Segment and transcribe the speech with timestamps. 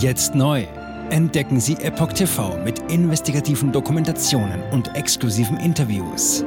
[0.00, 0.66] Jetzt neu.
[1.10, 6.42] Entdecken Sie Epoch TV mit investigativen Dokumentationen und exklusiven Interviews.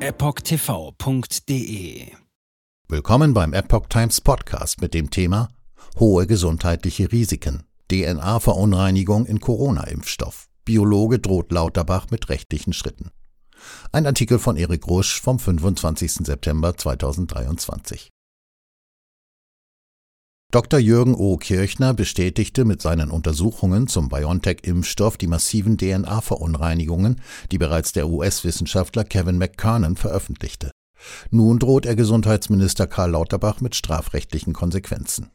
[0.00, 1.42] EpochTV.de
[2.88, 5.50] Willkommen beim Epoch Times Podcast mit dem Thema
[6.00, 7.64] Hohe gesundheitliche Risiken.
[7.90, 10.48] DNA-Verunreinigung in Corona-Impfstoff.
[10.64, 13.10] Biologe droht Lauterbach mit rechtlichen Schritten.
[13.92, 16.12] Ein Artikel von Erik Rusch vom 25.
[16.24, 18.13] September 2023.
[20.54, 20.78] Dr.
[20.78, 21.36] Jürgen O.
[21.36, 29.36] Kirchner bestätigte mit seinen Untersuchungen zum BioNTech-Impfstoff die massiven DNA-Verunreinigungen, die bereits der US-Wissenschaftler Kevin
[29.36, 30.70] McKernan veröffentlichte.
[31.32, 35.32] Nun droht er Gesundheitsminister Karl Lauterbach mit strafrechtlichen Konsequenzen.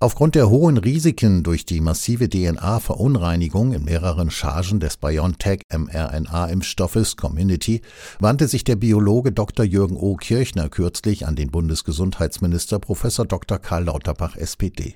[0.00, 7.82] Aufgrund der hohen Risiken durch die massive DNA-Verunreinigung in mehreren Chargen des BioNTech-mRNA-Impfstoffes Community
[8.20, 9.64] wandte sich der Biologe Dr.
[9.64, 10.14] Jürgen O.
[10.14, 13.02] Kirchner kürzlich an den Bundesgesundheitsminister Prof.
[13.26, 13.58] Dr.
[13.58, 14.94] Karl Lauterbach SPD.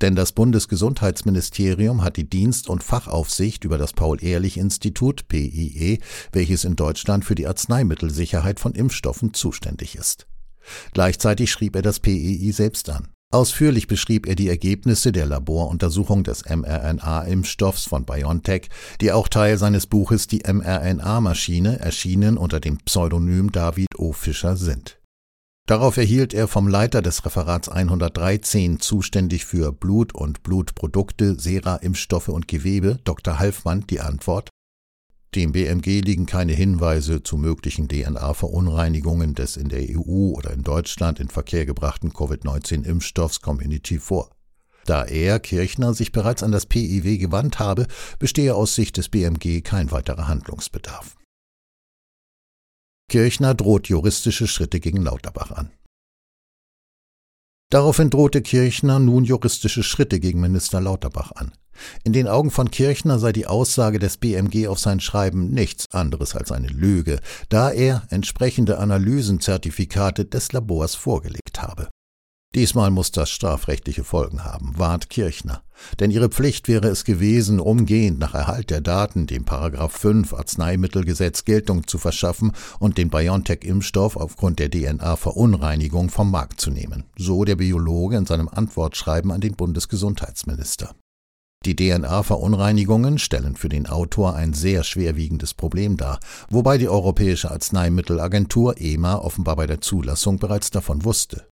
[0.00, 5.98] Denn das Bundesgesundheitsministerium hat die Dienst- und Fachaufsicht über das Paul-Ehrlich-Institut PIE,
[6.30, 10.28] welches in Deutschland für die Arzneimittelsicherheit von Impfstoffen zuständig ist.
[10.92, 13.08] Gleichzeitig schrieb er das PII selbst an.
[13.30, 18.70] Ausführlich beschrieb er die Ergebnisse der Laboruntersuchung des mRNA-Impfstoffs von BioNTech,
[19.02, 24.12] die auch Teil seines Buches Die mRNA-Maschine, erschienen unter dem Pseudonym David O.
[24.12, 24.98] Fischer sind.
[25.66, 32.28] Darauf erhielt er vom Leiter des Referats 113 zuständig für Blut und Blutprodukte, Sera, Impfstoffe
[32.28, 33.38] und Gewebe, Dr.
[33.38, 34.48] Halfmann, die Antwort
[35.34, 41.20] dem BMG liegen keine Hinweise zu möglichen DNA-Verunreinigungen des in der EU oder in Deutschland
[41.20, 44.30] in Verkehr gebrachten Covid-19-Impfstoffs Community vor.
[44.86, 47.86] Da er, Kirchner, sich bereits an das PIW gewandt habe,
[48.18, 51.16] bestehe aus Sicht des BMG kein weiterer Handlungsbedarf.
[53.10, 55.70] Kirchner droht juristische Schritte gegen Lauterbach an.
[57.70, 61.52] Daraufhin drohte Kirchner nun juristische Schritte gegen Minister Lauterbach an.
[62.04, 66.34] In den Augen von Kirchner sei die Aussage des BMG auf sein Schreiben nichts anderes
[66.34, 71.88] als eine Lüge, da er entsprechende Analysenzertifikate des Labors vorgelegt habe.
[72.54, 75.62] Diesmal muss das strafrechtliche Folgen haben, warnt Kirchner.
[76.00, 81.44] Denn ihre Pflicht wäre es gewesen, umgehend nach Erhalt der Daten dem Paragraph 5 Arzneimittelgesetz
[81.44, 87.04] Geltung zu verschaffen und den BioNTech-Impfstoff aufgrund der DNA-Verunreinigung vom Markt zu nehmen.
[87.18, 90.94] So der Biologe in seinem Antwortschreiben an den Bundesgesundheitsminister.
[91.64, 98.80] Die DNA-Verunreinigungen stellen für den Autor ein sehr schwerwiegendes Problem dar, wobei die Europäische Arzneimittelagentur
[98.80, 101.48] EMA offenbar bei der Zulassung bereits davon wusste.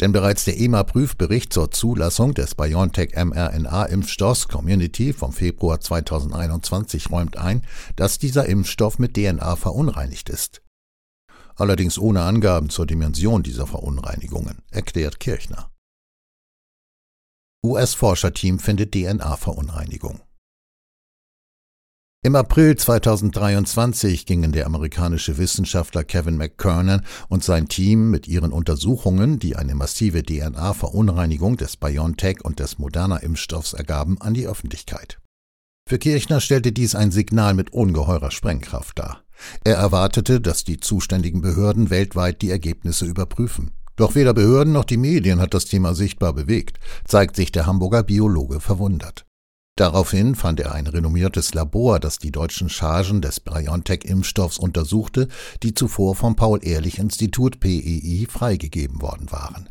[0.00, 7.62] Denn bereits der EMA-Prüfbericht zur Zulassung des BioNTech mRNA-Impfstoffs Community vom Februar 2021 räumt ein,
[7.94, 10.62] dass dieser Impfstoff mit DNA verunreinigt ist.
[11.54, 15.70] Allerdings ohne Angaben zur Dimension dieser Verunreinigungen, erklärt Kirchner.
[17.64, 20.20] US-Forscherteam findet DNA-Verunreinigung.
[22.22, 29.38] Im April 2023 gingen der amerikanische Wissenschaftler Kevin McKernan und sein Team mit ihren Untersuchungen,
[29.38, 35.18] die eine massive DNA-Verunreinigung des BioNTech und des Moderna-Impfstoffs ergaben, an die Öffentlichkeit.
[35.86, 39.22] Für Kirchner stellte dies ein Signal mit ungeheurer Sprengkraft dar.
[39.64, 43.72] Er erwartete, dass die zuständigen Behörden weltweit die Ergebnisse überprüfen.
[43.96, 48.02] Doch weder Behörden noch die Medien hat das Thema sichtbar bewegt, zeigt sich der Hamburger
[48.02, 49.24] Biologe verwundert.
[49.76, 55.28] Daraufhin fand er ein renommiertes Labor, das die deutschen Chargen des BioNTech-Impfstoffs untersuchte,
[55.64, 59.68] die zuvor vom Paul-Ehrlich-Institut PEI freigegeben worden waren.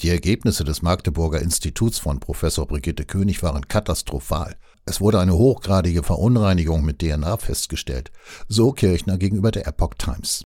[0.00, 4.56] Die Ergebnisse des Magdeburger Instituts von Professor Brigitte König waren katastrophal.
[4.86, 8.10] Es wurde eine hochgradige Verunreinigung mit DNA festgestellt,
[8.48, 10.42] so Kirchner gegenüber der Epoch Times.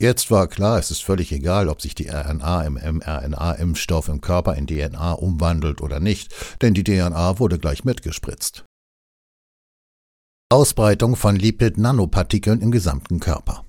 [0.00, 4.54] Jetzt war klar, es ist völlig egal, ob sich die RNA im mRNA-Impfstoff im Körper
[4.54, 6.32] in DNA umwandelt oder nicht,
[6.62, 8.64] denn die DNA wurde gleich mitgespritzt.
[10.50, 13.64] Ausbreitung von Lipid-Nanopartikeln im gesamten Körper.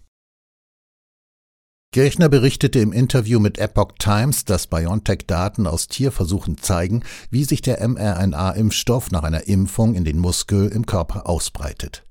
[1.91, 7.81] Kirchner berichtete im Interview mit Epoch Times, dass BioNTech-Daten aus Tierversuchen zeigen, wie sich der
[7.81, 12.03] mRNA-Impfstoff nach einer Impfung in den Muskel im Körper ausbreitet.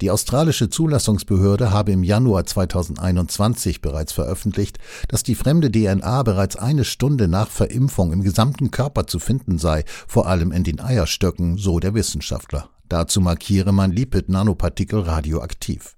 [0.00, 4.78] Die australische Zulassungsbehörde habe im Januar 2021 bereits veröffentlicht,
[5.08, 9.84] dass die fremde DNA bereits eine Stunde nach Verimpfung im gesamten Körper zu finden sei,
[10.06, 12.70] vor allem in den Eierstöcken, so der Wissenschaftler.
[12.88, 15.96] Dazu markiere man Lipid-Nanopartikel radioaktiv.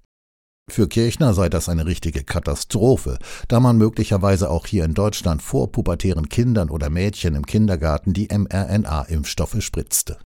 [0.69, 5.71] Für Kirchner sei das eine richtige Katastrophe, da man möglicherweise auch hier in Deutschland vor
[5.71, 10.17] pubertären Kindern oder Mädchen im Kindergarten die mRNA-Impfstoffe spritzte.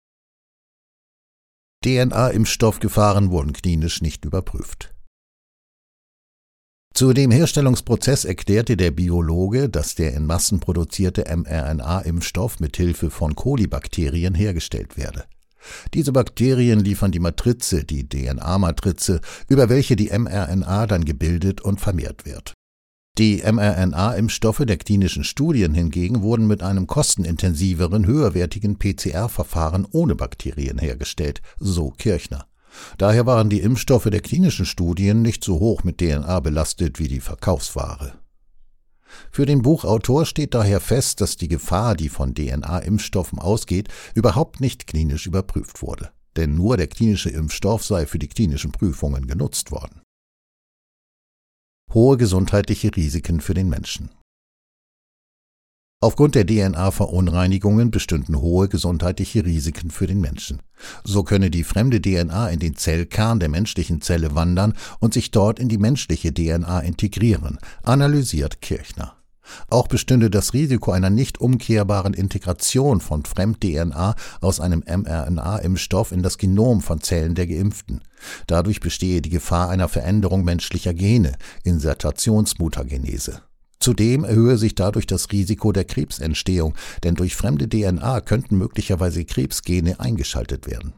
[1.84, 4.94] DNA-Impfstoffgefahren wurden klinisch nicht überprüft.
[6.94, 13.34] Zu dem Herstellungsprozess erklärte der Biologe, dass der in Massen produzierte mRNA-Impfstoff mit Hilfe von
[13.34, 15.26] Kolibakterien hergestellt werde.
[15.94, 22.26] Diese Bakterien liefern die Matrize, die DNA-Matrize, über welche die mRNA dann gebildet und vermehrt
[22.26, 22.54] wird.
[23.18, 31.42] Die mRNA-Impfstoffe der klinischen Studien hingegen wurden mit einem kostenintensiveren, höherwertigen PCR-Verfahren ohne Bakterien hergestellt,
[31.60, 32.48] so Kirchner.
[32.98, 37.20] Daher waren die Impfstoffe der klinischen Studien nicht so hoch mit DNA belastet wie die
[37.20, 38.14] Verkaufsware.
[39.30, 44.88] Für den Buchautor steht daher fest, dass die Gefahr, die von DNA-Impfstoffen ausgeht, überhaupt nicht
[44.88, 46.12] klinisch überprüft wurde.
[46.38, 50.01] Denn nur der klinische Impfstoff sei für die klinischen Prüfungen genutzt worden.
[51.94, 54.10] Hohe gesundheitliche Risiken für den Menschen.
[56.02, 60.62] Aufgrund der DNA-Verunreinigungen bestünden hohe gesundheitliche Risiken für den Menschen.
[61.04, 65.60] So könne die fremde DNA in den Zellkern der menschlichen Zelle wandern und sich dort
[65.60, 69.21] in die menschliche DNA integrieren, analysiert Kirchner.
[69.70, 76.38] Auch bestünde das Risiko einer nicht umkehrbaren Integration von Fremd-DNA aus einem mRNA-Impfstoff in das
[76.38, 78.02] Genom von Zellen der Geimpften.
[78.48, 81.34] Dadurch bestehe die Gefahr einer Veränderung menschlicher Gene,
[81.64, 83.42] Insertationsmutagenese.
[83.80, 90.00] Zudem erhöhe sich dadurch das Risiko der Krebsentstehung, denn durch fremde DNA könnten möglicherweise Krebsgene
[90.00, 90.94] eingeschaltet werden.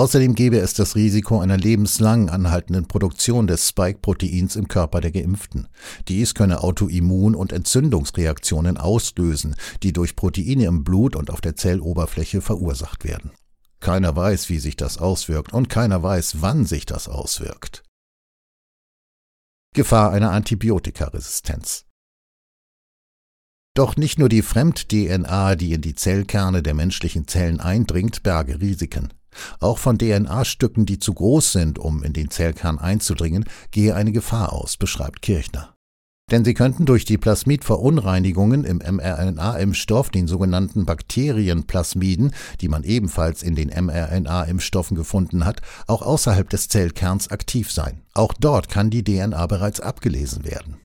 [0.00, 5.68] Außerdem gäbe es das Risiko einer lebenslang anhaltenden Produktion des Spike-Proteins im Körper der Geimpften.
[6.08, 12.40] Dies könne Autoimmun- und Entzündungsreaktionen auslösen, die durch Proteine im Blut und auf der Zelloberfläche
[12.40, 13.32] verursacht werden.
[13.80, 17.82] Keiner weiß, wie sich das auswirkt und keiner weiß, wann sich das auswirkt.
[19.74, 21.84] Gefahr einer Antibiotikaresistenz.
[23.74, 29.12] Doch nicht nur die Fremd-DNA, die in die Zellkerne der menschlichen Zellen eindringt, berge Risiken.
[29.58, 34.52] Auch von DNA-Stücken, die zu groß sind, um in den Zellkern einzudringen, gehe eine Gefahr
[34.52, 35.74] aus, beschreibt Kirchner.
[36.30, 43.56] Denn sie könnten durch die Plasmidverunreinigungen im mRNA-Impfstoff, den sogenannten Bakterienplasmiden, die man ebenfalls in
[43.56, 48.02] den mRNA-Impfstoffen gefunden hat, auch außerhalb des Zellkerns aktiv sein.
[48.14, 50.78] Auch dort kann die DNA bereits abgelesen werden.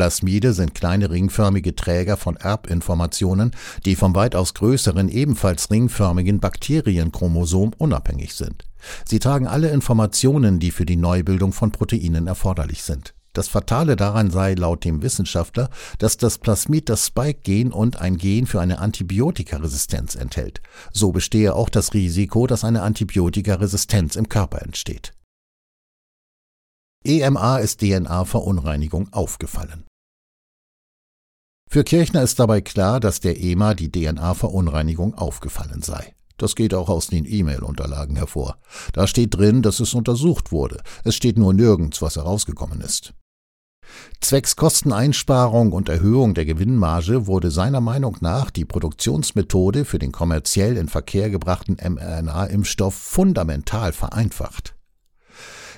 [0.00, 3.50] Plasmide sind kleine ringförmige Träger von Erbinformationen,
[3.84, 8.64] die vom weitaus größeren, ebenfalls ringförmigen Bakterienchromosom unabhängig sind.
[9.04, 13.14] Sie tragen alle Informationen, die für die Neubildung von Proteinen erforderlich sind.
[13.32, 18.46] Das Fatale daran sei laut dem Wissenschaftler, dass das Plasmid das Spike-Gen und ein Gen
[18.46, 20.60] für eine Antibiotikaresistenz enthält.
[20.92, 25.12] So bestehe auch das Risiko, dass eine Antibiotikaresistenz im Körper entsteht.
[27.02, 29.86] EMA ist DNA-Verunreinigung aufgefallen.
[31.66, 36.14] Für Kirchner ist dabei klar, dass der EMA die DNA-Verunreinigung aufgefallen sei.
[36.36, 38.58] Das geht auch aus den E-Mail-Unterlagen hervor.
[38.92, 40.82] Da steht drin, dass es untersucht wurde.
[41.02, 43.14] Es steht nur nirgends, was herausgekommen ist.
[44.20, 50.76] Zwecks Kosteneinsparung und Erhöhung der Gewinnmarge wurde seiner Meinung nach die Produktionsmethode für den kommerziell
[50.76, 54.74] in Verkehr gebrachten mRNA-Impfstoff fundamental vereinfacht.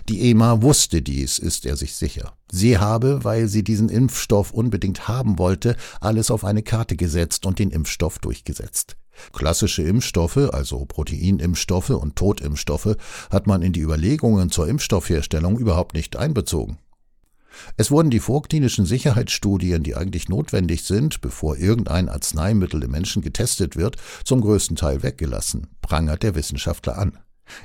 [0.09, 2.35] Die EMA wusste dies, ist er sich sicher.
[2.51, 7.59] Sie habe, weil sie diesen Impfstoff unbedingt haben wollte, alles auf eine Karte gesetzt und
[7.59, 8.97] den Impfstoff durchgesetzt.
[9.33, 12.97] Klassische Impfstoffe, also Proteinimpfstoffe und Totimpfstoffe,
[13.31, 16.79] hat man in die Überlegungen zur Impfstoffherstellung überhaupt nicht einbezogen.
[17.77, 23.77] Es wurden die vorklinischen Sicherheitsstudien, die eigentlich notwendig sind, bevor irgendein Arzneimittel im Menschen getestet
[23.77, 27.19] wird, zum größten Teil weggelassen, prangert der Wissenschaftler an.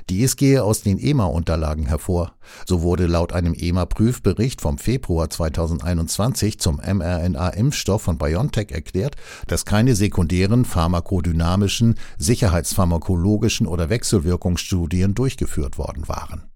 [0.08, 2.34] Dies gehe aus den EMA-Unterlagen hervor.
[2.66, 9.16] So wurde laut einem EMA-Prüfbericht vom Februar 2021 zum mRNA-Impfstoff von BioNTech erklärt,
[9.46, 16.50] dass keine sekundären pharmakodynamischen, sicherheitspharmakologischen oder Wechselwirkungsstudien durchgeführt worden waren.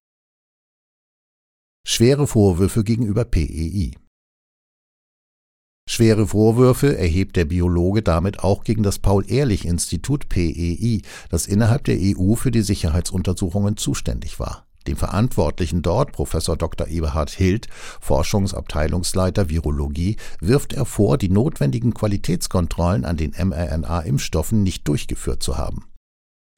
[1.84, 3.92] Schwere Vorwürfe gegenüber PEI
[5.88, 12.34] Schwere Vorwürfe erhebt der Biologe damit auch gegen das Paul-Ehrlich-Institut PEI, das innerhalb der EU
[12.34, 14.66] für die Sicherheitsuntersuchungen zuständig war.
[14.86, 16.88] Dem Verantwortlichen dort, Professor Dr.
[16.88, 17.68] Eberhard Hild,
[18.00, 25.86] Forschungsabteilungsleiter Virologie, wirft er vor, die notwendigen Qualitätskontrollen an den mRNA-Impfstoffen nicht durchgeführt zu haben.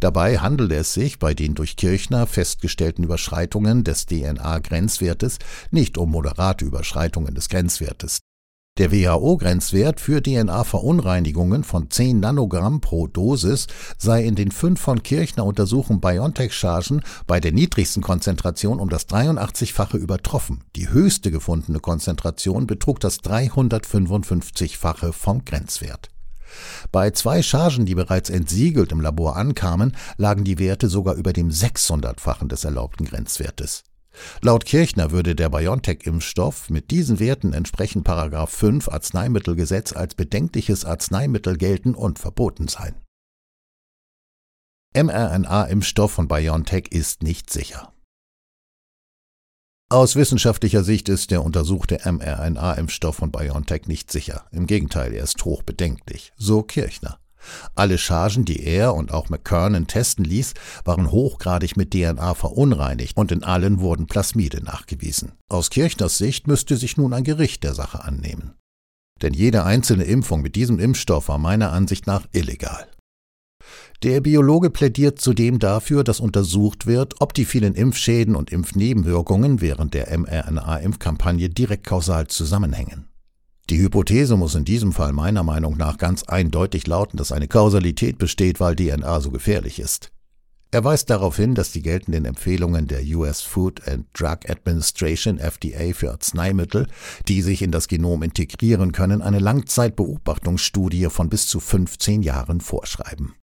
[0.00, 5.38] Dabei handelt es sich bei den durch Kirchner festgestellten Überschreitungen des DNA-Grenzwertes
[5.71, 8.21] nicht um moderate Überschreitungen des Grenzwertes.
[8.76, 15.47] Der WHO-Grenzwert für DNA-Verunreinigungen von 10 Nanogramm pro Dosis sei in den fünf von Kirchner
[15.47, 20.64] untersuchten BioNTech-Chargen bei der niedrigsten Konzentration um das 83-fache übertroffen.
[20.75, 26.09] Die höchste gefundene Konzentration betrug das 355-fache vom Grenzwert.
[26.90, 31.50] Bei zwei Chargen, die bereits entsiegelt im Labor ankamen, lagen die Werte sogar über dem
[31.50, 33.85] 600-fachen des erlaubten Grenzwertes.
[34.40, 41.94] Laut Kirchner würde der BioNTech-Impfstoff mit diesen Werten entsprechend 5 Arzneimittelgesetz als bedenkliches Arzneimittel gelten
[41.94, 42.94] und verboten sein.
[44.97, 47.92] mRNA-Impfstoff von BioNTech ist nicht sicher.
[49.90, 54.47] Aus wissenschaftlicher Sicht ist der untersuchte mRNA-Impfstoff von BioNTech nicht sicher.
[54.50, 56.33] Im Gegenteil, er ist hoch bedenklich.
[56.37, 57.18] So Kirchner.
[57.75, 63.33] Alle Chargen, die er und auch McKernan testen ließ, waren hochgradig mit DNA verunreinigt und
[63.33, 65.33] in allen wurden Plasmide nachgewiesen.
[65.49, 68.55] Aus Kirchners Sicht müsste sich nun ein Gericht der Sache annehmen.
[69.23, 72.87] Denn jede einzelne Impfung mit diesem Impfstoff war meiner Ansicht nach illegal.
[74.03, 79.95] Der Biologe plädiert zudem dafür, dass untersucht wird, ob die vielen Impfschäden und Impfnebenwirkungen während
[79.95, 83.09] der mRNA-Impfkampagne direkt kausal zusammenhängen.
[83.71, 88.18] Die Hypothese muss in diesem Fall meiner Meinung nach ganz eindeutig lauten, dass eine Kausalität
[88.18, 90.11] besteht, weil DNA so gefährlich ist.
[90.71, 95.94] Er weist darauf hin, dass die geltenden Empfehlungen der US Food and Drug Administration FDA
[95.94, 96.88] für Arzneimittel,
[97.28, 103.35] die sich in das Genom integrieren können, eine Langzeitbeobachtungsstudie von bis zu 15 Jahren vorschreiben.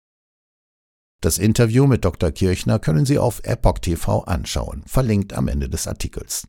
[1.23, 2.33] Das Interview mit Dr.
[2.33, 6.49] Kirchner können Sie auf Epoch TV anschauen, verlinkt am Ende des Artikels.